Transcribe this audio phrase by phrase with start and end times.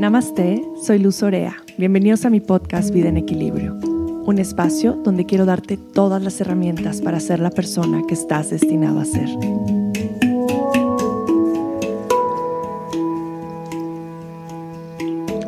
[0.00, 1.58] Namaste, soy Luz Orea.
[1.76, 7.02] Bienvenidos a mi podcast Vida en Equilibrio, un espacio donde quiero darte todas las herramientas
[7.02, 9.28] para ser la persona que estás destinado a ser.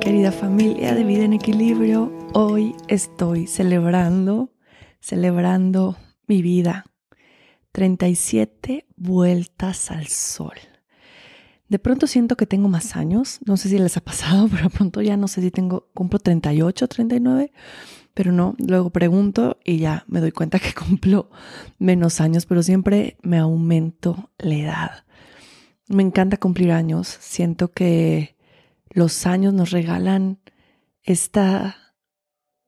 [0.03, 4.50] Querida familia de Vida en Equilibrio, hoy estoy celebrando,
[5.00, 5.96] celebrando
[6.27, 6.85] mi vida.
[7.72, 10.53] 37 vueltas al sol.
[11.72, 15.00] De pronto siento que tengo más años, no sé si les ha pasado, pero pronto
[15.00, 17.50] ya no sé si tengo, cumplo 38, 39,
[18.13, 21.30] pero no, luego pregunto y ya me doy cuenta que cumplo
[21.79, 24.90] menos años, pero siempre me aumento la edad.
[25.89, 28.36] Me encanta cumplir años, siento que
[28.91, 30.41] los años nos regalan
[31.02, 31.94] esta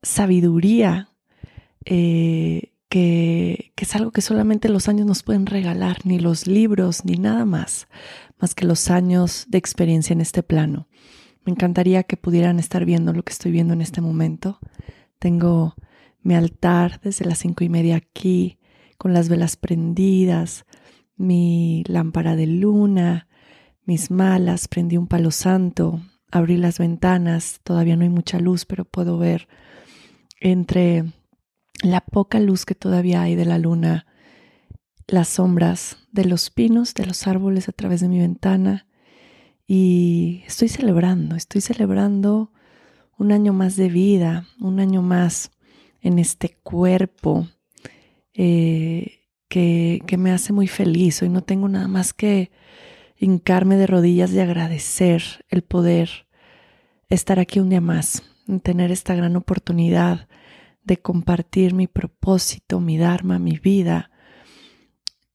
[0.00, 1.10] sabiduría
[1.84, 7.04] eh, que, que, es algo que solamente los años nos pueden regalar, ni los libros,
[7.04, 7.86] ni nada más
[8.44, 10.86] más que los años de experiencia en este plano.
[11.46, 14.58] Me encantaría que pudieran estar viendo lo que estoy viendo en este momento.
[15.18, 15.74] Tengo
[16.20, 18.58] mi altar desde las cinco y media aquí,
[18.98, 20.66] con las velas prendidas,
[21.16, 23.28] mi lámpara de luna,
[23.86, 28.84] mis malas, prendí un palo santo, abrí las ventanas, todavía no hay mucha luz, pero
[28.84, 29.48] puedo ver
[30.38, 31.06] entre
[31.82, 34.04] la poca luz que todavía hay de la luna
[35.06, 38.86] las sombras de los pinos, de los árboles a través de mi ventana
[39.66, 42.52] y estoy celebrando, estoy celebrando
[43.16, 45.52] un año más de vida, un año más
[46.00, 47.48] en este cuerpo
[48.34, 51.22] eh, que, que me hace muy feliz.
[51.22, 52.50] Hoy no tengo nada más que
[53.16, 56.26] hincarme de rodillas y agradecer el poder
[57.08, 58.22] estar aquí un día más,
[58.62, 60.28] tener esta gran oportunidad
[60.82, 64.10] de compartir mi propósito, mi dharma, mi vida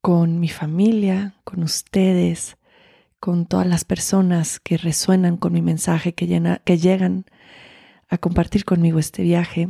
[0.02, 2.58] con mi familia, con ustedes,
[3.20, 6.28] con todas las personas que resuenan con mi mensaje, que,
[6.78, 7.26] llegan
[8.08, 9.70] a compartir conmigo este viaje.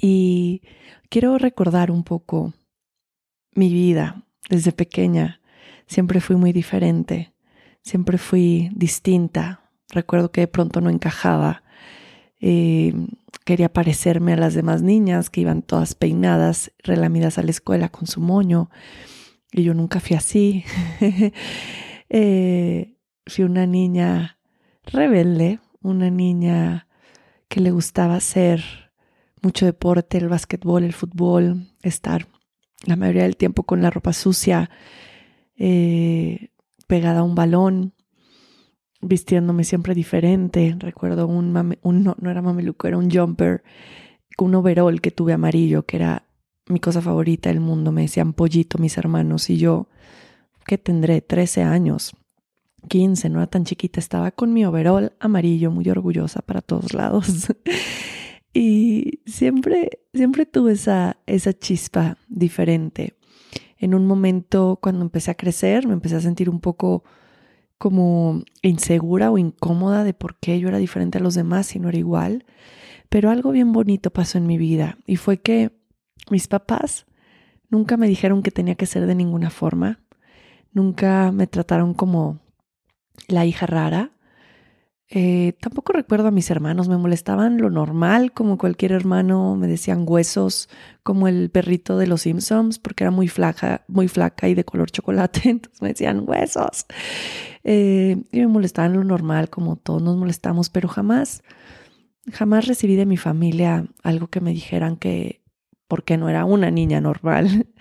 [0.00, 0.62] Y
[1.08, 2.52] quiero recordar un poco
[3.54, 5.40] mi vida desde pequeña.
[5.86, 7.32] Siempre fui muy diferente,
[7.82, 9.70] siempre fui distinta.
[9.88, 11.62] Recuerdo que de pronto no encajaba.
[12.40, 12.94] Eh,
[13.44, 18.06] quería parecerme a las demás niñas que iban todas peinadas, relamidas a la escuela con
[18.06, 18.70] su moño.
[19.52, 20.64] Y yo nunca fui así.
[22.14, 24.38] Eh, fui una niña
[24.84, 26.86] rebelde, una niña
[27.48, 28.62] que le gustaba hacer
[29.40, 32.26] mucho deporte, el básquetbol, el fútbol, estar
[32.84, 34.68] la mayoría del tiempo con la ropa sucia,
[35.56, 36.50] eh,
[36.86, 37.94] pegada a un balón,
[39.00, 40.76] vistiéndome siempre diferente.
[40.78, 43.62] Recuerdo un, un no, no, era mameluco, era un jumper,
[44.38, 46.26] un overall que tuve amarillo, que era
[46.72, 47.92] mi cosa favorita del mundo.
[47.92, 49.88] Me decían pollito mis hermanos y yo,
[50.66, 52.12] que tendré 13 años,
[52.88, 57.48] 15, no era tan chiquita, estaba con mi overall amarillo, muy orgullosa para todos lados.
[58.54, 63.14] y siempre, siempre tuve esa, esa chispa diferente.
[63.78, 67.04] En un momento cuando empecé a crecer, me empecé a sentir un poco
[67.78, 71.88] como insegura o incómoda de por qué yo era diferente a los demás y no
[71.88, 72.44] era igual.
[73.08, 75.72] Pero algo bien bonito pasó en mi vida y fue que
[76.30, 77.06] mis papás
[77.72, 79.98] nunca me dijeron que tenía que ser de ninguna forma,
[80.72, 82.38] nunca me trataron como
[83.28, 84.12] la hija rara.
[85.14, 90.04] Eh, tampoco recuerdo a mis hermanos, me molestaban lo normal, como cualquier hermano, me decían
[90.06, 90.68] huesos,
[91.02, 94.90] como el perrito de los Simpsons, porque era muy flaca, muy flaca y de color
[94.90, 96.86] chocolate, entonces me decían huesos.
[97.64, 101.42] Eh, y me molestaban lo normal, como todos nos molestamos, pero jamás,
[102.32, 105.41] jamás recibí de mi familia algo que me dijeran que
[105.92, 107.66] porque no era una niña normal.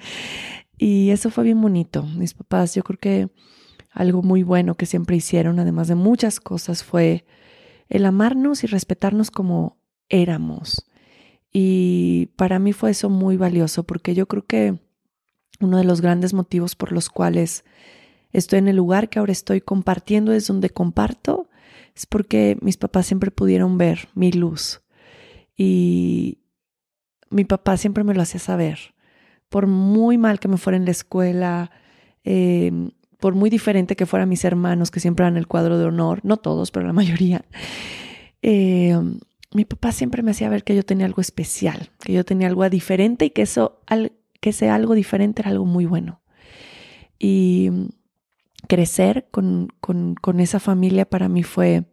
[0.77, 2.03] Y eso fue bien bonito.
[2.03, 3.29] Mis papás, yo creo que
[3.91, 7.23] algo muy bueno que siempre hicieron, además de muchas cosas, fue
[7.87, 9.77] el amarnos y respetarnos como
[10.09, 10.87] éramos.
[11.53, 14.79] Y para mí fue eso muy valioso, porque yo creo que
[15.61, 17.63] uno de los grandes motivos por los cuales
[18.33, 21.47] estoy en el lugar que ahora estoy compartiendo, es donde comparto,
[21.95, 24.81] es porque mis papás siempre pudieron ver mi luz.
[25.55, 26.40] Y,
[27.31, 28.93] mi papá siempre me lo hacía saber.
[29.49, 31.71] Por muy mal que me fuera en la escuela,
[32.23, 36.21] em, por muy diferente que fueran mis hermanos, que siempre eran el cuadro de honor,
[36.23, 37.45] no todos, pero la mayoría,
[38.41, 39.19] em,
[39.53, 42.69] mi papá siempre me hacía ver que yo tenía algo especial, que yo tenía algo
[42.69, 43.81] diferente y que eso,
[44.39, 46.21] que sea algo diferente era algo muy bueno.
[47.19, 47.69] Y
[48.67, 51.85] crecer con, con, con esa familia para mí fue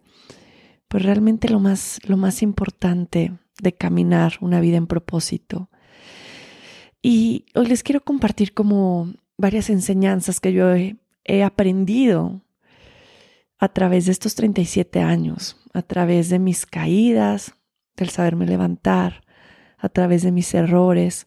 [0.88, 3.32] pues realmente lo más, lo más importante
[3.62, 5.70] de caminar una vida en propósito.
[7.02, 10.96] Y hoy les quiero compartir como varias enseñanzas que yo he,
[11.44, 12.42] aprendido
[13.58, 17.54] a través de estos 37 años, a través de mis caídas,
[17.96, 19.22] del saberme levantar,
[19.76, 21.26] a través de mis errores,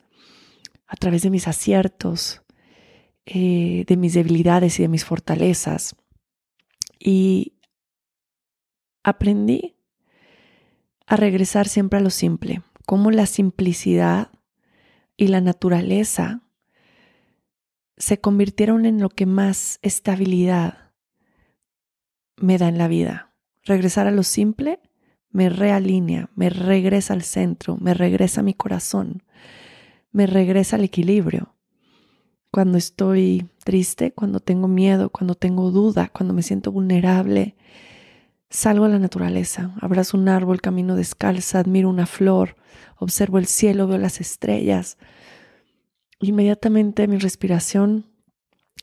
[0.87, 2.41] a través de mis aciertos,
[3.25, 5.95] eh, de mis debilidades y de mis fortalezas.
[6.99, 7.53] Y
[9.03, 9.75] aprendí
[11.11, 14.31] a regresar siempre a lo simple, como la simplicidad
[15.17, 16.41] y la naturaleza
[17.97, 20.93] se convirtieron en lo que más estabilidad
[22.37, 23.33] me da en la vida.
[23.65, 24.79] Regresar a lo simple
[25.31, 29.23] me realinea, me regresa al centro, me regresa a mi corazón,
[30.13, 31.55] me regresa al equilibrio.
[32.51, 37.57] Cuando estoy triste, cuando tengo miedo, cuando tengo duda, cuando me siento vulnerable,
[38.51, 42.57] salgo a la naturaleza, abrazo un árbol, camino descalza, admiro una flor,
[42.97, 44.97] observo el cielo, veo las estrellas.
[46.19, 48.05] Inmediatamente mi respiración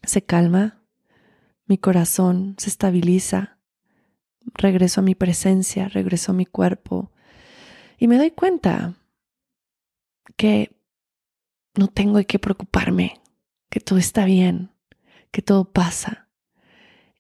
[0.03, 0.83] se calma,
[1.67, 3.59] mi corazón se estabiliza,
[4.55, 7.13] regreso a mi presencia, regreso a mi cuerpo
[7.99, 8.95] y me doy cuenta
[10.37, 10.75] que
[11.75, 13.21] no tengo qué preocuparme,
[13.69, 14.71] que todo está bien,
[15.31, 16.28] que todo pasa.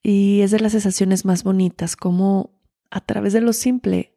[0.03, 2.59] Y es de las sensaciones más bonitas, como
[2.91, 4.15] a través de lo simple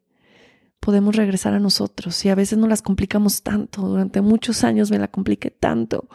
[0.82, 3.82] podemos regresar a nosotros y a veces no las complicamos tanto.
[3.82, 6.08] Durante muchos años me la compliqué tanto,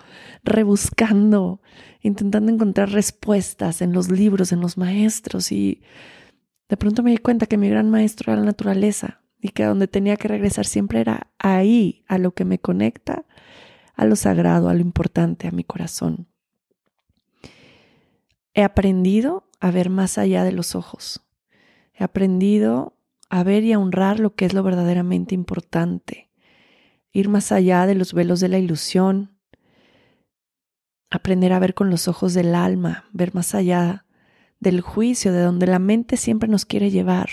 [0.43, 1.61] rebuscando,
[2.01, 5.81] intentando encontrar respuestas en los libros, en los maestros y
[6.67, 9.87] de pronto me di cuenta que mi gran maestro era la naturaleza y que donde
[9.87, 13.25] tenía que regresar siempre era ahí, a lo que me conecta,
[13.95, 16.27] a lo sagrado, a lo importante, a mi corazón.
[18.53, 21.21] He aprendido a ver más allá de los ojos.
[21.93, 22.97] He aprendido
[23.29, 26.29] a ver y a honrar lo que es lo verdaderamente importante.
[27.11, 29.37] Ir más allá de los velos de la ilusión.
[31.09, 34.05] Aprender a ver con los ojos del alma, ver más allá
[34.59, 37.29] del juicio, de donde la mente siempre nos quiere llevar.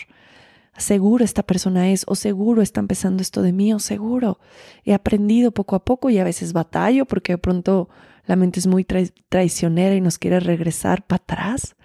[0.76, 4.40] Seguro esta persona es, o seguro está empezando esto de mí, o seguro.
[4.84, 7.88] He aprendido poco a poco y a veces batallo porque de pronto
[8.26, 11.76] la mente es muy traicionera y nos quiere regresar para atrás.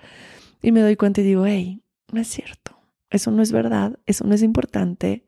[0.61, 2.77] Y me doy cuenta y digo, hey, no es cierto,
[3.09, 5.25] eso no es verdad, eso no es importante.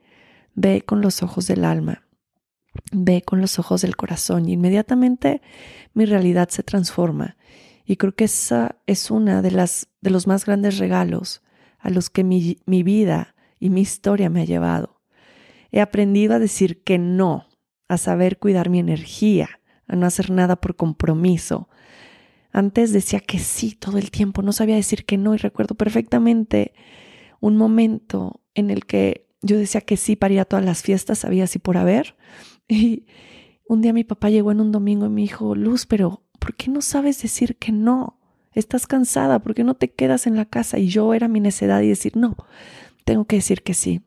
[0.54, 2.04] Ve con los ojos del alma,
[2.92, 5.42] ve con los ojos del corazón y inmediatamente
[5.94, 7.38] mi realidad se transforma
[7.86, 11.42] y creo que esa es una de las de los más grandes regalos
[11.80, 15.02] a los que mi, mi vida y mi historia me ha llevado.
[15.72, 17.48] He aprendido a decir que no,
[17.88, 21.70] a saber cuidar mi energía, a no hacer nada por compromiso.
[22.52, 26.74] Antes decía que sí todo el tiempo, no sabía decir que no y recuerdo perfectamente
[27.40, 31.20] un momento en el que yo decía que sí para ir a todas las fiestas,
[31.20, 32.16] sabía si por haber.
[32.68, 33.06] Y
[33.68, 36.70] un día mi papá llegó en un domingo y me dijo, Luz, pero ¿por qué
[36.70, 38.20] no sabes decir que no?
[38.54, 40.78] Estás cansada, ¿por qué no te quedas en la casa?
[40.78, 42.36] Y yo era mi necedad y decir, no,
[43.06, 44.02] tengo que decir que sí.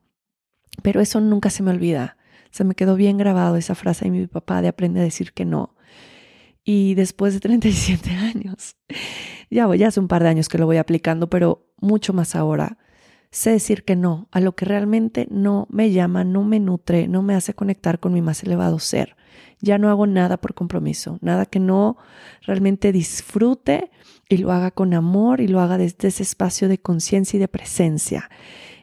[0.83, 2.17] Pero eso nunca se me olvida.
[2.51, 5.45] Se me quedó bien grabado esa frase de mi papá de aprender a decir que
[5.45, 5.74] no.
[6.65, 8.77] Y después de 37 años,
[9.51, 12.79] ya, ya hace un par de años que lo voy aplicando, pero mucho más ahora,
[13.31, 17.23] sé decir que no a lo que realmente no me llama, no me nutre, no
[17.23, 19.17] me hace conectar con mi más elevado ser
[19.65, 21.97] ya no hago nada por compromiso, nada que no
[22.43, 23.91] realmente disfrute
[24.29, 27.49] y lo haga con amor y lo haga desde ese espacio de conciencia y de
[27.49, 28.31] presencia.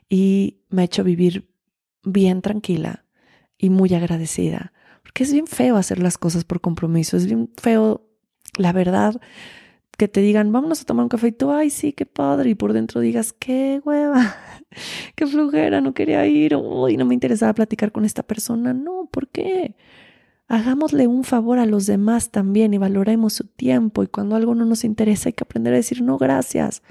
[0.09, 1.50] Y me ha hecho vivir
[2.03, 3.05] bien tranquila
[3.57, 4.73] y muy agradecida,
[5.03, 8.08] porque es bien feo hacer las cosas por compromiso, es bien feo,
[8.58, 9.20] la verdad,
[9.98, 12.55] que te digan, vámonos a tomar un café y tú, ay, sí, qué padre, y
[12.55, 14.36] por dentro digas, qué hueva,
[15.15, 19.27] qué flujera, no quería ir, uy, no me interesaba platicar con esta persona, no, ¿por
[19.29, 19.75] qué?
[20.51, 24.03] hagámosle un favor a los demás también y valoremos su tiempo.
[24.03, 26.84] Y cuando algo no nos interesa hay que aprender a decir, no, gracias,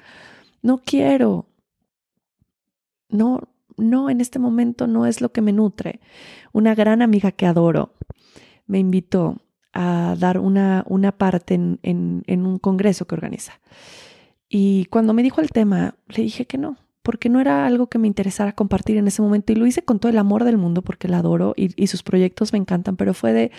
[0.63, 1.47] no quiero.
[3.11, 3.50] No,
[3.81, 6.01] no, en este momento no es lo que me nutre.
[6.53, 7.95] Una gran amiga que adoro
[8.67, 13.61] me invitó a dar una, una parte en, un congreso que organiza.
[14.49, 17.99] Y cuando me dijo el tema, le dije que no, porque no era algo que
[17.99, 20.83] me interesara compartir en ese momento y lo hice con todo el amor del mundo
[20.83, 23.51] porque la adoro y, sus proyectos me encantan, pero fue de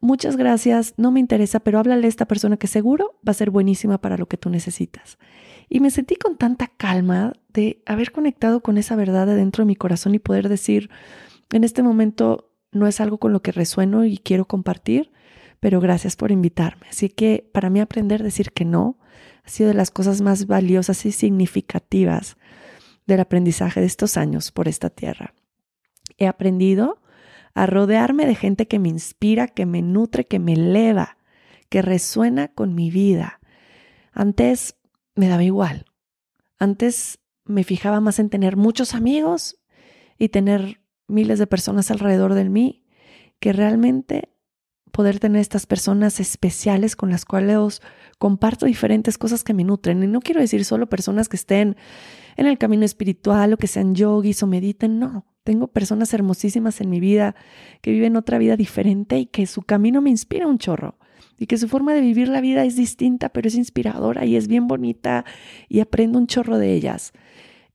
[0.00, 3.50] muchas gracias, no me interesa, pero háblale a esta persona que seguro va a ser
[3.50, 5.18] buenísima para lo que tú necesitas.
[5.68, 9.68] Y me sentí con tanta calma de haber conectado con esa verdad de dentro de
[9.68, 10.90] mi corazón y poder decir,
[11.52, 15.12] en este momento no es algo con lo que resueno y quiero compartir,
[15.60, 16.86] pero gracias por invitarme.
[16.88, 18.98] Así que para mí aprender a decir que no
[19.44, 22.36] ha sido de las cosas más valiosas y significativas
[23.06, 25.34] del aprendizaje de estos años por esta tierra.
[26.18, 26.99] He aprendido
[27.54, 31.18] a rodearme de gente que me inspira, que me nutre, que me eleva,
[31.68, 33.40] que resuena con mi vida.
[34.12, 34.76] Antes
[35.14, 35.86] me daba igual.
[36.58, 39.58] Antes me fijaba más en tener muchos amigos
[40.18, 42.84] y tener miles de personas alrededor de mí
[43.40, 44.30] que realmente
[44.90, 47.80] poder tener estas personas especiales con las cuales
[48.18, 50.02] comparto diferentes cosas que me nutren.
[50.02, 51.76] Y no quiero decir solo personas que estén
[52.36, 55.29] en el camino espiritual o que sean yogis o mediten, no.
[55.50, 57.34] Tengo personas hermosísimas en mi vida
[57.80, 60.96] que viven otra vida diferente y que su camino me inspira un chorro
[61.38, 64.46] y que su forma de vivir la vida es distinta, pero es inspiradora y es
[64.46, 65.24] bien bonita
[65.68, 67.12] y aprendo un chorro de ellas.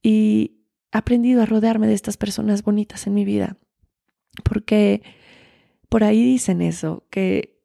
[0.02, 3.58] Y he aprendido a rodearme de estas personas bonitas en mi vida,
[4.42, 5.02] porque
[5.90, 7.60] por ahí dicen eso, que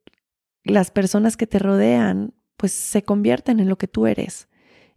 [0.65, 4.49] las personas que te rodean pues se convierten en lo que tú eres.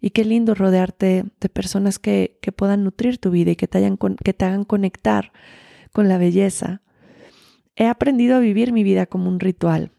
[0.04, 3.90] Y qué lindo rodearte de personas que, que puedan nutrir tu vida y que te,
[4.22, 5.32] que te hagan conectar
[5.94, 6.82] con la belleza.
[7.74, 9.92] He aprendido a vivir mi vida como un ritual,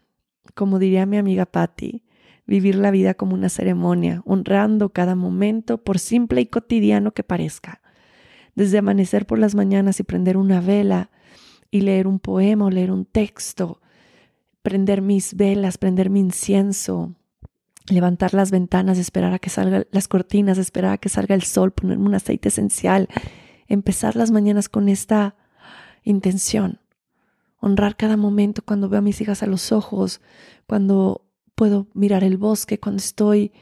[0.54, 2.04] como diría mi amiga Patty,
[2.46, 7.82] vivir la vida como una ceremonia, honrando cada momento por simple y cotidiano que parezca.
[8.54, 11.10] Desde amanecer por las mañanas y prender una vela
[11.72, 13.80] y leer un poema o leer un texto,
[14.62, 17.16] prender mis velas, prender mi incienso,
[17.88, 21.72] levantar las ventanas, esperar a que salgan las cortinas, esperar a que salga el sol,
[21.72, 23.08] ponerme un aceite esencial,
[23.68, 25.36] empezar las mañanas con esta
[26.02, 26.80] intención,
[27.58, 30.20] honrar cada momento cuando veo a mis hijas a los ojos,
[30.66, 33.52] cuando puedo mirar el bosque, cuando estoy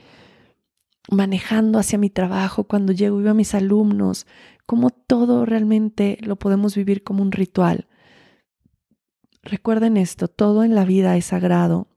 [1.11, 4.27] manejando hacia mi trabajo, cuando llego y veo a mis alumnos,
[4.67, 7.89] como todo realmente lo podemos vivir como un ritual.
[9.43, 11.89] Recuerden esto, todo en la vida es sagrado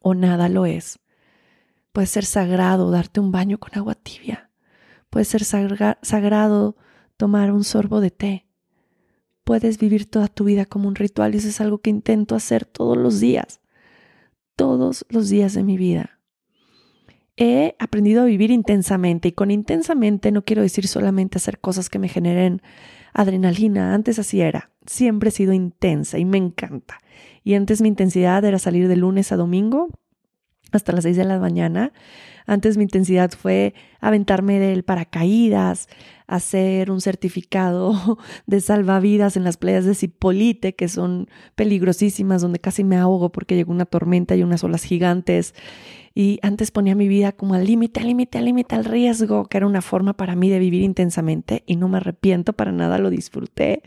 [0.00, 0.98] o nada lo es.
[1.96, 4.50] Puede ser sagrado darte un baño con agua tibia.
[5.08, 6.76] Puede ser sagrado
[7.16, 8.46] tomar un sorbo de té.
[9.44, 12.66] Puedes vivir toda tu vida como un ritual y eso es algo que intento hacer
[12.66, 13.62] todos los días.
[14.56, 16.20] Todos los días de mi vida.
[17.38, 21.98] He aprendido a vivir intensamente y con intensamente no quiero decir solamente hacer cosas que
[21.98, 22.60] me generen
[23.14, 23.94] adrenalina.
[23.94, 24.70] Antes así era.
[24.84, 26.98] Siempre he sido intensa y me encanta.
[27.42, 29.88] Y antes mi intensidad era salir de lunes a domingo
[30.72, 31.92] hasta las 6 de la mañana.
[32.46, 35.88] Antes mi intensidad fue aventarme del paracaídas,
[36.28, 42.84] hacer un certificado de salvavidas en las playas de Cipolite, que son peligrosísimas, donde casi
[42.84, 45.54] me ahogo porque llegó una tormenta y unas olas gigantes.
[46.14, 49.58] Y antes ponía mi vida como al límite, al límite, al límite, al riesgo, que
[49.58, 53.10] era una forma para mí de vivir intensamente y no me arrepiento para nada, lo
[53.10, 53.82] disfruté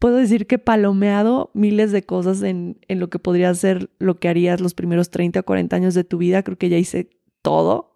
[0.00, 4.28] puedo decir que palomeado miles de cosas en, en, lo que podría ser lo que
[4.28, 6.42] harías los primeros 30 o 40 años de tu vida.
[6.42, 7.10] Creo que ya hice
[7.42, 7.92] todo.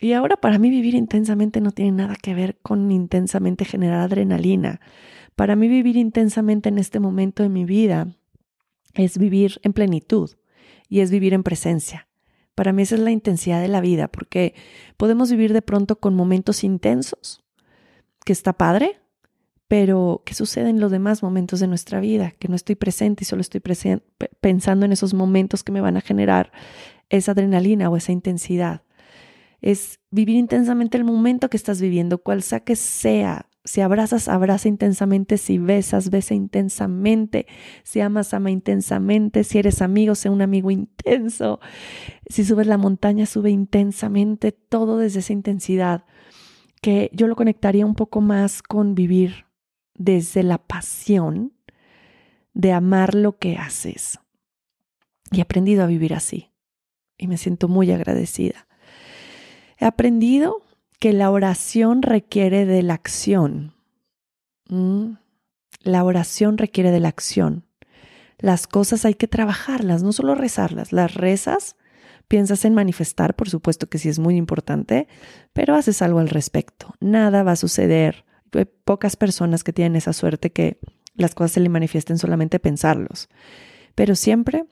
[0.00, 4.80] Y ahora para mí vivir intensamente no tiene nada que ver con intensamente generar adrenalina.
[5.36, 8.08] Para mí vivir intensamente en este momento de mi vida
[8.94, 10.30] es vivir en plenitud
[10.88, 12.08] y es vivir en presencia.
[12.54, 14.54] Para mí esa es la intensidad de la vida, porque
[14.96, 17.44] podemos vivir de pronto con momentos intensos,
[18.24, 18.98] que está padre,
[19.68, 22.32] pero ¿qué sucede en los demás momentos de nuestra vida?
[22.38, 23.62] Que no estoy presente y solo estoy
[24.40, 26.50] pensando en esos momentos que me van a generar
[27.10, 28.82] esa adrenalina o esa intensidad.
[29.60, 33.46] Es vivir intensamente el momento que estás viviendo, cual sea que sea.
[33.64, 35.36] Si abrazas, abraza intensamente.
[35.36, 37.46] Si besas, besa intensamente.
[37.82, 39.44] Si amas, ama intensamente.
[39.44, 41.60] Si eres amigo, sé un amigo intenso.
[42.30, 44.52] Si subes la montaña, sube intensamente.
[44.52, 46.06] Todo desde esa intensidad
[46.80, 49.47] que yo lo conectaría un poco más con vivir
[49.98, 51.52] desde la pasión
[52.54, 54.18] de amar lo que haces.
[55.30, 56.50] Y he aprendido a vivir así.
[57.18, 58.66] Y me siento muy agradecida.
[59.78, 60.62] He aprendido
[60.98, 63.74] que la oración requiere de la acción.
[64.68, 65.14] Mm.
[65.82, 67.64] La oración requiere de la acción.
[68.38, 70.92] Las cosas hay que trabajarlas, no solo rezarlas.
[70.92, 71.76] Las rezas,
[72.28, 75.08] piensas en manifestar, por supuesto que sí es muy importante,
[75.52, 76.94] pero haces algo al respecto.
[77.00, 78.24] Nada va a suceder
[78.84, 80.78] pocas personas que tienen esa suerte que
[81.14, 83.28] las cosas se le manifiesten solamente pensarlos.
[83.94, 84.64] Pero siempre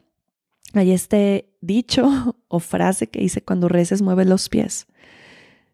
[0.74, 4.86] hay este dicho o frase que dice, cuando reces, mueve los pies.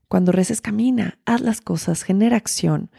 [0.09, 2.91] Cuando reces, camina, haz las cosas, genera acción.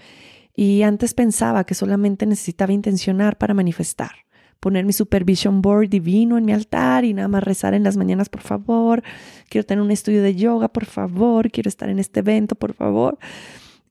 [0.56, 4.12] Y antes pensaba que solamente necesitaba intencionar para manifestar.
[4.60, 8.30] Poner mi supervision board divino en mi altar y nada más rezar en las mañanas,
[8.30, 9.04] por favor.
[9.50, 11.52] Quiero tener un estudio de yoga, por favor.
[11.52, 13.18] Quiero estar en este evento, por favor.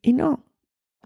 [0.00, 0.44] Y no,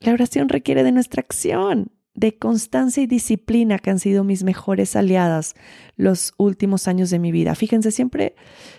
[0.00, 4.96] la oración requiere de nuestra acción, de constancia y disciplina que han sido mis mejores
[4.96, 5.54] aliadas
[5.96, 7.54] los últimos años de mi vida.
[7.54, 8.34] Fíjense, siempre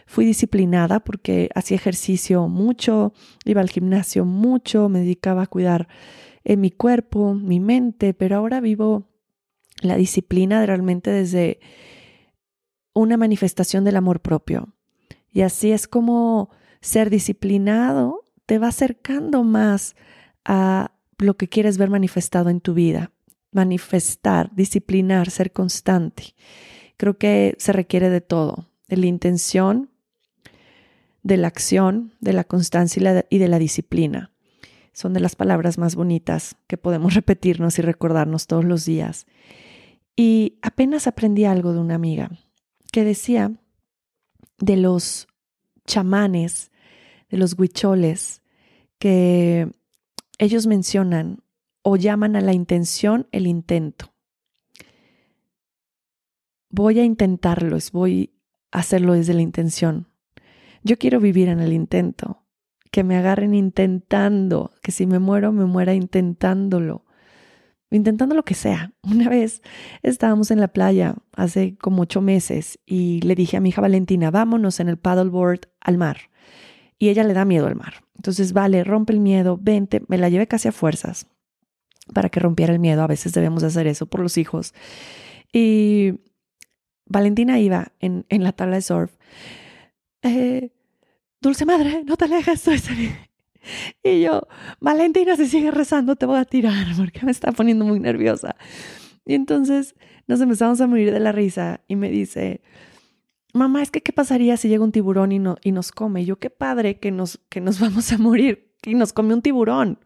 [0.08, 3.14] fui disciplinada porque hacía ejercicio mucho,
[3.46, 5.88] iba al gimnasio mucho, me dedicaba a cuidar
[6.44, 9.08] en mi cuerpo, mi mente, pero ahora vivo
[9.82, 11.60] la disciplina realmente desde
[12.94, 14.74] una manifestación del amor propio.
[15.32, 16.50] Y así es como
[16.82, 19.96] ser disciplinado te va acercando más
[20.46, 23.12] a lo que quieres ver manifestado en tu vida.
[23.52, 26.36] Manifestar, disciplinar, ser constante.
[26.98, 29.90] Creo que se requiere de todo, de la intención,
[31.24, 34.32] de la acción, de la constancia y de la disciplina.
[34.94, 39.28] Son de las palabras más bonitas que podemos repetirnos y recordarnos todos los días.
[40.16, 42.32] Y apenas aprendí algo de una amiga
[42.92, 43.52] que decía
[44.60, 45.28] de los
[45.86, 46.72] chamanes,
[47.30, 48.42] de los huicholes,
[48.98, 49.72] que
[50.38, 51.42] ellos mencionan
[51.82, 54.14] o llaman a la intención el intento.
[56.70, 58.34] Voy a intentarlo, voy
[58.72, 60.08] a hacerlo desde la intención.
[60.84, 62.44] Yo quiero vivir en el intento,
[62.92, 67.06] que me agarren intentando, que si me muero, me muera intentándolo,
[67.90, 68.92] intentando lo que sea.
[69.04, 69.62] Una vez
[70.04, 74.30] estábamos en la playa hace como ocho meses y le dije a mi hija Valentina,
[74.30, 76.18] vámonos en el paddleboard al mar.
[77.00, 78.04] Y ella le da miedo al mar.
[78.16, 81.28] Entonces, vale, rompe el miedo, vente, me la llevé casi a fuerzas
[82.14, 83.04] para que rompiera el miedo.
[83.04, 84.74] A veces debemos hacer eso por los hijos.
[85.54, 86.14] Y
[87.06, 89.12] Valentina iba en, en la tabla de surf.
[90.24, 90.72] Eh,
[91.42, 92.66] dulce madre, no te alejes.
[94.04, 94.48] Y yo,
[94.80, 98.56] Valentina, si sigue rezando, te voy a tirar porque me está poniendo muy nerviosa.
[99.26, 99.96] Y entonces
[100.28, 102.62] nos empezamos a morir de la risa y me dice,
[103.58, 106.22] mamá, es que qué pasaría si llega un tiburón y, no, y nos come.
[106.22, 109.42] Y yo, qué padre que nos, que nos vamos a morir y nos come un
[109.42, 110.00] tiburón.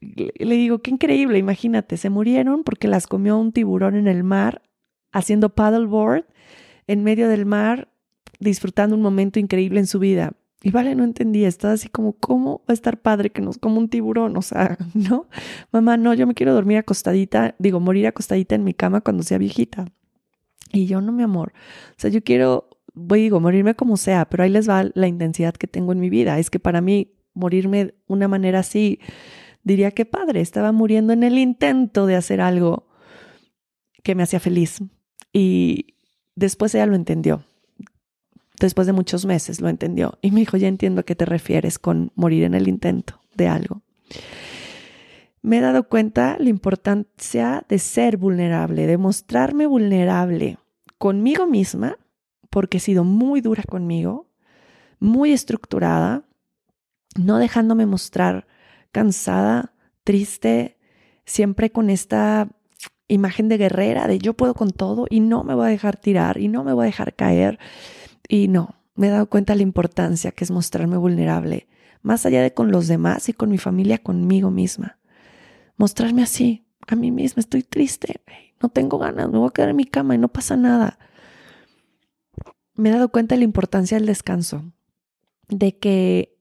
[0.00, 4.62] Le digo, qué increíble, imagínate, se murieron porque las comió un tiburón en el mar
[5.12, 6.26] haciendo paddleboard
[6.86, 7.88] en medio del mar
[8.40, 10.32] disfrutando un momento increíble en su vida.
[10.64, 13.78] Y vale, no entendía, estaba así como, ¿cómo va a estar padre que nos como
[13.78, 14.36] un tiburón?
[14.36, 15.26] O sea, ¿no?
[15.72, 19.38] Mamá, no, yo me quiero dormir acostadita, digo, morir acostadita en mi cama cuando sea
[19.38, 19.86] viejita.
[20.72, 21.52] Y yo no, mi amor.
[21.90, 25.54] O sea, yo quiero, voy, digo, morirme como sea, pero ahí les va la intensidad
[25.54, 26.38] que tengo en mi vida.
[26.38, 28.98] Es que para mí, morirme de una manera así,
[29.62, 32.88] diría que padre, estaba muriendo en el intento de hacer algo
[34.02, 34.82] que me hacía feliz.
[35.32, 35.94] Y
[36.34, 37.44] después ella lo entendió
[38.62, 41.78] después de muchos meses lo entendió y me dijo, ya entiendo a qué te refieres
[41.78, 43.82] con morir en el intento de algo.
[45.42, 50.58] Me he dado cuenta la importancia de ser vulnerable, de mostrarme vulnerable
[51.02, 51.98] conmigo misma,
[52.48, 54.30] porque he sido muy dura conmigo,
[55.00, 56.22] muy estructurada,
[57.18, 58.46] no dejándome mostrar
[58.92, 60.78] cansada, triste,
[61.24, 62.50] siempre con esta
[63.08, 66.38] imagen de guerrera, de yo puedo con todo y no me voy a dejar tirar
[66.38, 67.58] y no me voy a dejar caer
[68.28, 71.66] y no, me he dado cuenta de la importancia que es mostrarme vulnerable,
[72.02, 75.00] más allá de con los demás y con mi familia, conmigo misma.
[75.76, 78.20] Mostrarme así, a mí misma, estoy triste,
[78.62, 80.98] no tengo ganas, me voy a quedar en mi cama y no pasa nada.
[82.74, 84.72] Me he dado cuenta de la importancia del descanso,
[85.48, 86.38] de que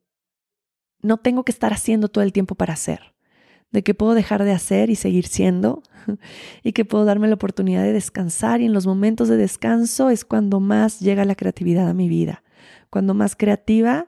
[1.02, 3.12] no tengo que estar haciendo todo el tiempo para hacer
[3.72, 5.82] de que puedo dejar de hacer y seguir siendo
[6.64, 10.26] y que puedo darme la oportunidad de descansar y en los momentos de descanso es
[10.26, 12.44] cuando más llega la creatividad a mi vida,
[12.90, 14.08] cuando más creativa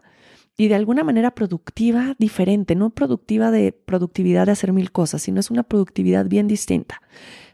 [0.55, 5.39] y de alguna manera productiva, diferente, no productiva de productividad de hacer mil cosas, sino
[5.39, 7.01] es una productividad bien distinta.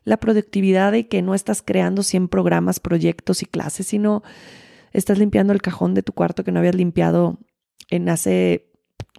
[0.03, 4.21] La productividad de que no estás creando 100 programas, proyectos y clases, sino
[4.91, 7.39] estás limpiando el cajón de tu cuarto que no habías limpiado
[7.89, 8.69] en hace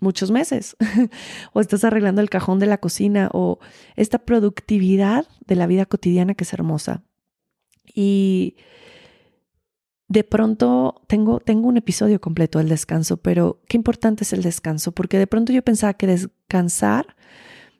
[0.00, 0.76] muchos meses,
[1.52, 3.60] o estás arreglando el cajón de la cocina, o
[3.96, 7.02] esta productividad de la vida cotidiana que es hermosa.
[7.94, 8.56] Y
[10.10, 14.90] de pronto tengo, tengo un episodio completo del descanso, pero qué importante es el descanso,
[14.90, 17.14] porque de pronto yo pensaba que descansar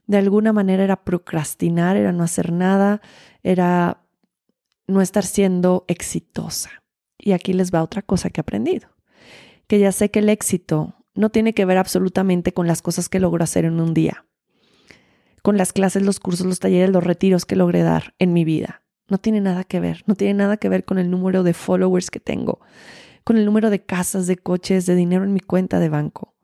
[0.07, 3.01] de alguna manera era procrastinar, era no hacer nada,
[3.43, 4.05] era
[4.87, 6.71] no estar siendo exitosa.
[7.19, 8.91] Y aquí les va otra cosa que he aprendido,
[9.67, 13.19] que ya sé que el éxito no tiene que ver absolutamente con las cosas que
[13.19, 14.25] logro hacer en un día,
[15.43, 18.85] con las clases, los cursos, los talleres, los retiros que logré dar en mi vida.
[19.11, 22.11] No tiene nada que ver, no tiene nada que ver con el número de followers
[22.11, 22.61] que tengo,
[23.25, 26.35] con el número de casas, de coches, de dinero en mi cuenta de banco.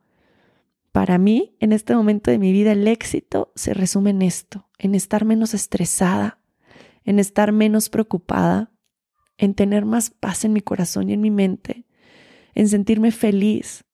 [0.93, 4.95] Para mí, en este momento de mi vida, el éxito se resume en esto, en
[4.95, 6.41] estar menos estresada,
[7.05, 8.73] en estar menos preocupada,
[9.39, 11.87] en tener más paz en mi corazón y en mi mente,
[12.55, 13.85] en sentirme feliz,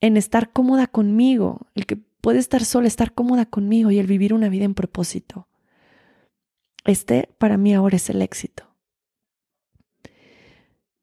[0.00, 4.34] en estar cómoda conmigo, el que puede estar sola, estar cómoda conmigo y el vivir
[4.34, 5.48] una vida en propósito.
[6.86, 8.64] Este para mí ahora es el éxito.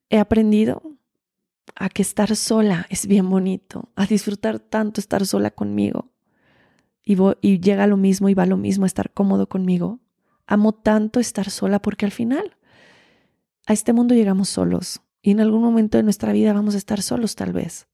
[0.09, 0.81] He aprendido
[1.75, 6.11] a que estar sola es bien bonito, a disfrutar tanto estar sola conmigo.
[7.03, 9.99] Y, y llega lo mismo y va lo mismo estar cómodo conmigo.
[10.47, 12.55] Amo tanto estar sola porque al final
[13.65, 17.01] a este mundo llegamos solos y en algún momento de nuestra vida vamos a estar
[17.01, 17.87] solos tal vez.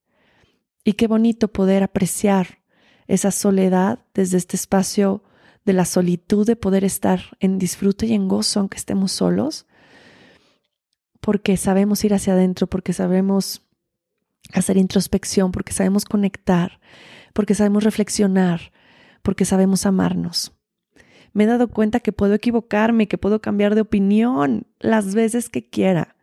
[0.84, 2.60] Y qué bonito poder apreciar
[3.08, 5.23] esa soledad desde este espacio
[5.70, 9.68] de la solitud, de poder estar en disfrute y en gozo aunque estemos solos,
[11.22, 13.62] porque sabemos ir hacia adentro, porque sabemos
[14.52, 16.80] hacer introspección, porque sabemos conectar,
[17.34, 18.72] porque sabemos reflexionar,
[19.22, 20.54] porque sabemos amarnos.
[21.34, 25.70] Me he dado cuenta que puedo equivocarme, que puedo cambiar de opinión las veces que
[25.70, 26.16] quiera,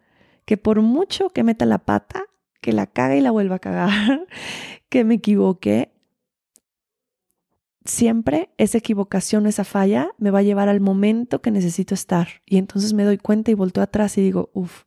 [0.44, 2.24] que por mucho que meta la pata,
[2.60, 4.26] que la cague y la vuelva a cagar,
[4.88, 5.92] que me equivoque,
[7.86, 12.28] siempre esa equivocación, esa falla me va a llevar al momento que necesito estar.
[12.44, 14.84] Y entonces me doy cuenta y volteo atrás y digo, uff,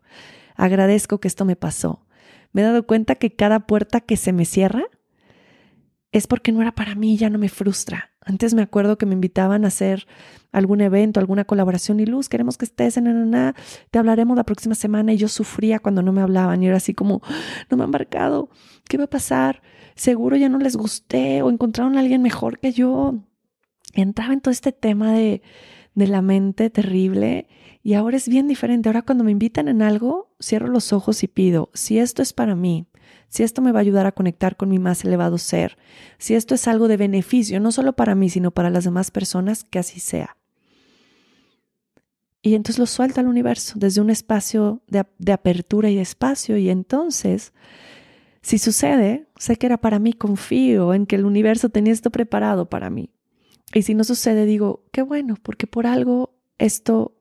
[0.56, 2.06] agradezco que esto me pasó.
[2.52, 4.84] Me he dado cuenta que cada puerta que se me cierra
[6.12, 8.09] es porque no era para mí, ya no me frustra.
[8.22, 10.08] Antes me acuerdo que me invitaban a hacer
[10.52, 13.56] algún evento, alguna colaboración y Luz, queremos que estés en nana,
[13.92, 16.94] te hablaremos la próxima semana y yo sufría cuando no me hablaban y era así
[16.94, 17.22] como,
[17.70, 18.50] no me han marcado,
[18.88, 19.62] ¿qué va a pasar?
[19.96, 23.16] Seguro ya no les gusté o encontraron a alguien mejor que yo.
[23.94, 25.42] entraba en todo este tema de,
[25.96, 27.48] de la mente terrible
[27.84, 28.90] y ahora es bien diferente.
[28.90, 32.56] Ahora cuando me invitan en algo, cierro los ojos y pido, si esto es para
[32.56, 32.86] mí,
[33.30, 35.78] si esto me va a ayudar a conectar con mi más elevado ser,
[36.18, 39.64] si esto es algo de beneficio, no solo para mí, sino para las demás personas,
[39.64, 40.36] que así sea.
[42.42, 46.58] Y entonces lo suelto al universo desde un espacio de, apertura y espacio.
[46.58, 47.54] Y entonces,
[48.42, 52.70] si sucede, sé que era para mí, confío en que el universo tenía esto preparado
[52.70, 53.10] para mí.
[53.74, 57.14] Y si no sucede, digo, qué bueno, porque por algo esto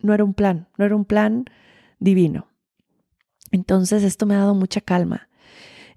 [0.00, 1.44] no era un plan, no era un plan
[1.98, 2.48] divino.
[3.50, 5.28] Entonces esto me ha dado mucha calma.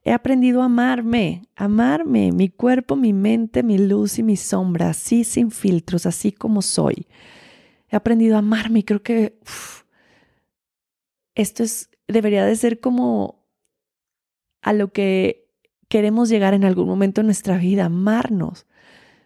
[0.03, 5.23] He aprendido a amarme, amarme, mi cuerpo, mi mente, mi luz y mi sombra, así
[5.23, 7.07] sin filtros, así como soy.
[7.89, 9.37] He aprendido a amarme y creo que
[11.35, 13.45] esto es, debería de ser como
[14.61, 15.47] a lo que
[15.87, 18.65] queremos llegar en algún momento en nuestra vida, amarnos.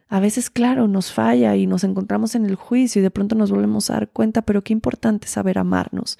[0.08, 3.50] A veces, claro, nos falla y nos encontramos en el juicio y de pronto nos
[3.50, 6.20] volvemos a dar cuenta, pero qué importante saber amarnos.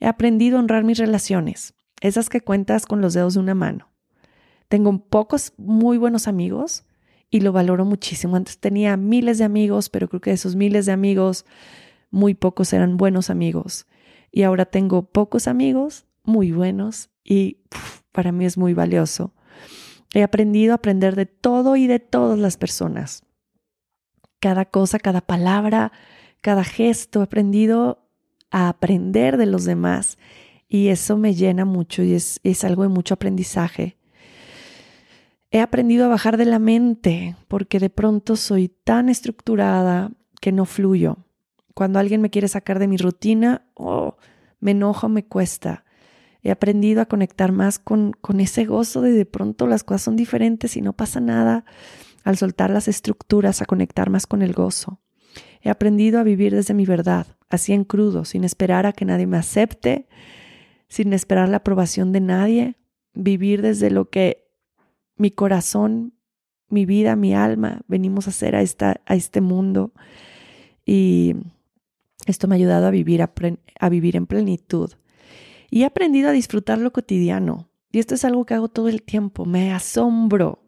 [0.00, 3.88] He aprendido a honrar mis relaciones, esas que cuentas con los dedos de una mano.
[4.68, 6.84] Tengo pocos muy buenos amigos
[7.30, 8.36] y lo valoro muchísimo.
[8.36, 11.44] Antes tenía miles de amigos, pero creo que de esos miles de amigos,
[12.10, 13.86] muy pocos eran buenos amigos.
[14.30, 17.62] Y ahora tengo pocos amigos muy buenos y
[18.12, 19.32] para mí es muy valioso.
[20.14, 23.24] He aprendido a aprender de todo y de todas las personas.
[24.40, 25.92] Cada cosa, cada palabra,
[26.40, 28.05] cada gesto, he aprendido
[28.50, 30.18] a aprender de los demás
[30.68, 33.96] y eso me llena mucho y es, es algo de mucho aprendizaje.
[35.50, 40.64] He aprendido a bajar de la mente porque de pronto soy tan estructurada que no
[40.64, 41.18] fluyo.
[41.74, 44.16] Cuando alguien me quiere sacar de mi rutina, oh,
[44.60, 45.84] me enojo, me cuesta.
[46.42, 50.16] He aprendido a conectar más con, con ese gozo de de pronto las cosas son
[50.16, 51.64] diferentes y no pasa nada.
[52.24, 55.00] Al soltar las estructuras, a conectar más con el gozo.
[55.66, 59.26] He aprendido a vivir desde mi verdad, así en crudo, sin esperar a que nadie
[59.26, 60.06] me acepte,
[60.86, 62.76] sin esperar la aprobación de nadie,
[63.14, 64.46] vivir desde lo que
[65.16, 66.14] mi corazón,
[66.68, 69.90] mi vida, mi alma venimos a hacer a, esta, a este mundo.
[70.84, 71.34] Y
[72.26, 73.32] esto me ha ayudado a vivir, a,
[73.80, 74.92] a vivir en plenitud.
[75.68, 77.68] Y he aprendido a disfrutar lo cotidiano.
[77.90, 79.44] Y esto es algo que hago todo el tiempo.
[79.46, 80.62] Me asombro.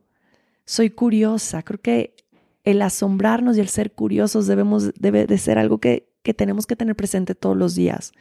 [0.65, 1.63] Soy curiosa.
[1.63, 2.17] Creo que
[2.65, 6.77] el asombrarnos y el ser curiosos debemos, debe de ser algo que, que tenemos que
[6.77, 8.13] tener presente todos los días.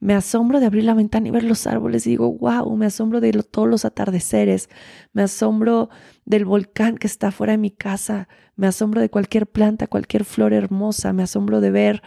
[0.00, 3.20] Me asombro de abrir la ventana y ver los árboles y digo, wow, me asombro
[3.20, 4.68] de todos los atardeceres,
[5.12, 5.88] me asombro
[6.24, 10.52] del volcán que está fuera de mi casa, me asombro de cualquier planta, cualquier flor
[10.52, 12.02] hermosa, me asombro de ver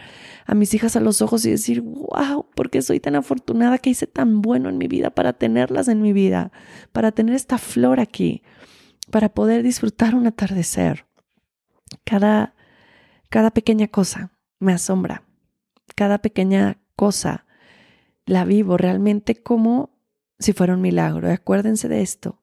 [0.46, 3.90] a mis hijas a los ojos y decir, wow, ¿por qué soy tan afortunada que
[3.90, 6.52] hice tan bueno en mi vida para tenerlas en mi vida,
[6.92, 8.42] para tener esta flor aquí,
[9.10, 11.07] para poder disfrutar un atardecer?
[12.04, 12.54] Cada,
[13.28, 15.22] cada pequeña cosa me asombra.
[15.94, 17.46] Cada pequeña cosa
[18.26, 19.90] la vivo realmente como
[20.38, 21.30] si fuera un milagro.
[21.30, 22.40] Acuérdense de esto.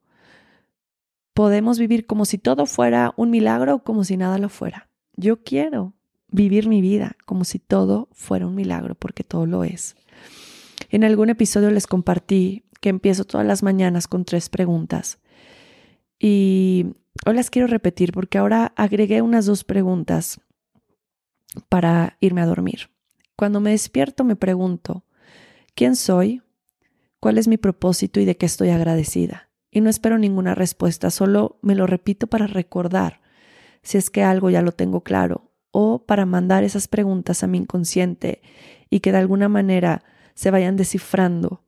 [1.33, 4.89] Podemos vivir como si todo fuera un milagro o como si nada lo fuera.
[5.15, 5.93] Yo quiero
[6.29, 9.95] vivir mi vida como si todo fuera un milagro, porque todo lo es.
[10.89, 15.19] En algún episodio les compartí que empiezo todas las mañanas con tres preguntas.
[16.19, 20.41] Y Hoy las quiero repetir porque ahora agregué unas dos preguntas
[21.69, 22.89] para irme a dormir.
[23.35, 25.05] Cuando me despierto me pregunto,
[25.75, 26.41] ¿quién soy?
[27.19, 29.49] ¿Cuál es mi propósito y de qué estoy agradecida?
[29.71, 33.21] Y no espero ninguna respuesta, solo me lo repito para recordar
[33.81, 37.57] si es que algo ya lo tengo claro o para mandar esas preguntas a mi
[37.57, 38.41] inconsciente
[38.89, 41.63] y que de alguna manera se vayan descifrando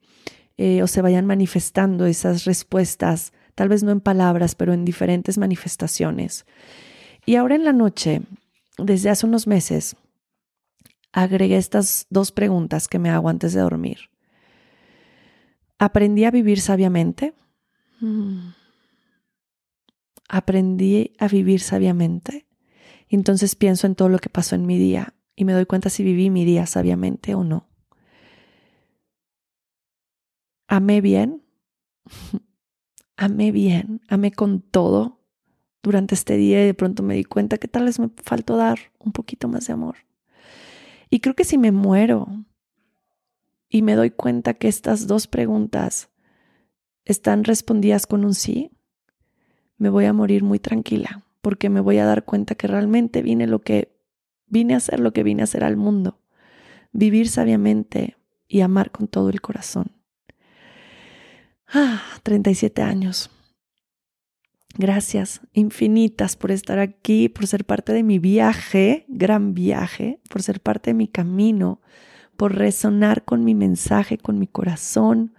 [0.58, 5.40] eh, o se vayan manifestando esas respuestas tal vez no en palabras, pero en diferentes
[5.40, 6.46] manifestaciones.
[7.26, 8.22] Y ahora en la noche,
[8.78, 9.96] desde hace unos meses,
[11.12, 14.12] agregué estas dos preguntas que me hago antes de dormir.
[15.80, 17.34] ¿Aprendí a vivir sabiamente?
[20.30, 22.46] ¿Aprendí a vivir sabiamente?
[23.10, 26.04] entonces pienso en todo lo que pasó en mi día y me doy cuenta si
[26.04, 27.68] viví mi día sabiamente o no.
[30.68, 31.42] ¿Amé bien?
[33.20, 34.00] ¿Amé bien?
[34.10, 35.20] ¿Amé con todo
[35.82, 38.78] durante este día y de pronto me di cuenta que tal vez me faltó dar
[39.00, 39.96] un poquito más de amor?
[41.10, 42.28] Y creo que si me muero
[43.70, 46.12] y me doy cuenta que estas dos preguntas
[47.06, 48.70] están respondidas con un sí,
[49.78, 53.48] me voy a morir muy tranquila, porque me voy a dar cuenta que realmente vine
[53.48, 53.98] lo que
[54.46, 56.20] vine a hacer lo que vine a hacer al mundo,
[56.92, 58.16] vivir sabiamente
[58.48, 59.97] y amar con todo el corazón.
[61.70, 63.30] Ah, 37 años.
[64.78, 70.62] Gracias infinitas por estar aquí, por ser parte de mi viaje, gran viaje, por ser
[70.62, 71.82] parte de mi camino,
[72.38, 75.34] por resonar con mi mensaje, con mi corazón,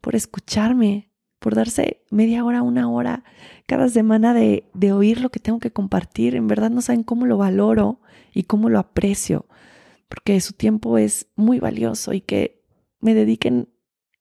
[0.00, 3.24] por escucharme, por darse media hora, una hora
[3.66, 6.36] cada semana de, de oír lo que tengo que compartir.
[6.36, 8.00] En verdad no saben cómo lo valoro
[8.32, 9.46] y cómo lo aprecio,
[10.08, 12.62] porque su tiempo es muy valioso y que
[13.00, 13.68] me dediquen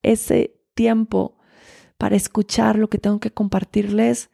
[0.02, 1.41] ese tiempo
[2.02, 4.32] para escuchar lo que tengo que compartirles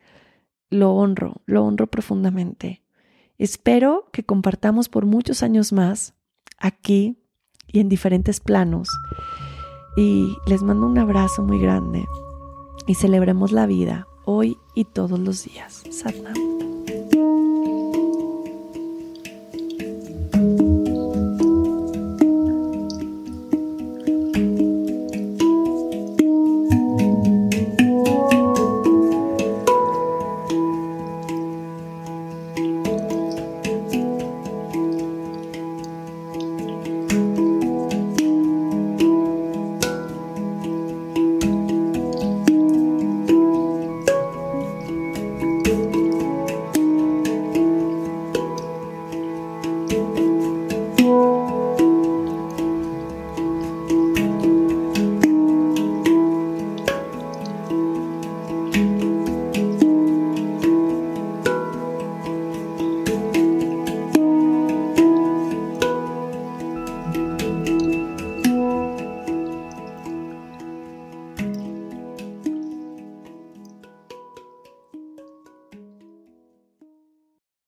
[0.69, 2.81] lo honro, lo honro profundamente.
[3.37, 6.13] Espero que compartamos por muchos años más
[6.57, 7.17] aquí
[7.67, 8.87] y en diferentes planos.
[9.97, 12.05] Y les mando un abrazo muy grande
[12.87, 15.83] y celebremos la vida hoy y todos los días.
[15.91, 16.56] Satnam.